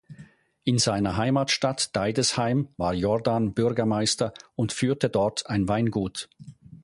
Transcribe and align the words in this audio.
In 0.63 0.79
seiner 0.79 1.15
Heimatstadt 1.15 1.95
Deidesheim 1.95 2.69
war 2.75 2.95
Jordan 2.95 3.53
Bürgermeister 3.53 4.33
und 4.55 4.73
führte 4.73 5.11
dort 5.11 5.47
ein 5.47 5.67
Weingut. 5.69 6.27